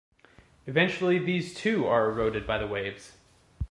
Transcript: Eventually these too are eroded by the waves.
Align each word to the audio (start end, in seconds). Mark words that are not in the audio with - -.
Eventually 0.65 1.19
these 1.19 1.53
too 1.53 1.85
are 1.85 2.09
eroded 2.09 2.47
by 2.47 2.57
the 2.57 2.65
waves. 2.65 3.17